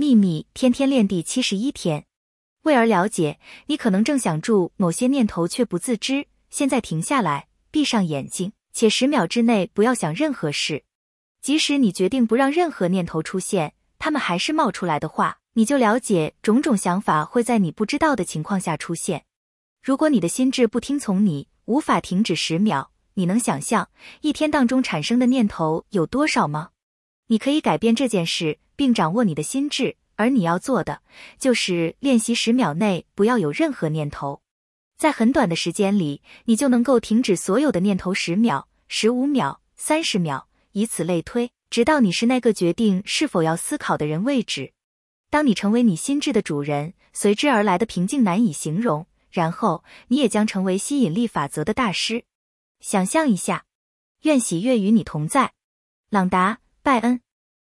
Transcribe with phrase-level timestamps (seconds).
[0.00, 2.06] 秘密天天练第七十一天，
[2.62, 6.28] 为而了解，你可能正想住某些念头却不自知。
[6.50, 10.84] 现在停下来，闭上眼睛，且十秒之内不要想任何事。
[11.40, 19.24] 即使你决定不让任何念头出现，他们还是冒出来的话，你就了解种种想法会在你不知道的情况下出现。
[19.82, 23.88] 如果你的心智不听从你，无法停止十秒，你能想象
[24.20, 26.70] 一天当中产生的念头有多少吗？
[27.26, 31.02] 你可以改变这件事，并掌握你的心智，而你要做的
[31.36, 34.40] 就是练习十秒内不要有任何念头。
[34.96, 44.72] 在很短的时间里，你就能够停止所有的念头十秒、十五秒、三十秒，以此类推，直到你是那个决定是否要思考的人为止。
[45.28, 49.08] 当你成为你心智的主人，随之而来的平静难以形容。
[49.32, 52.24] 然后，你也将成为吸引力法则的大师。
[52.78, 53.64] 想象一下，
[54.22, 55.52] 愿喜悦与你同在，
[56.10, 56.60] 朗达。
[56.80, 57.27] 拜恩。